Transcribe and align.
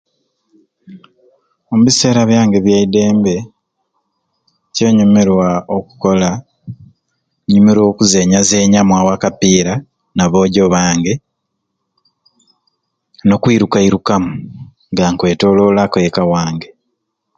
Ombiseera 1.73 2.21
byange 2.29 2.55
ebyaidembe 2.59 3.35
kyenyumirwa 4.75 5.47
okukola 5.77 6.29
nyumirwa 7.51 7.83
okuzenyazenyamu 7.91 8.91
awo 8.99 9.09
akapiira 9.15 9.73
nabojjo 10.15 10.63
bange 10.73 11.13
nokuiruka 13.27 13.77
irukamu 13.87 14.33
nga 14.91 15.03
nkwetololaku 15.11 15.97
ekka 16.07 16.21
ewange. 16.27 16.67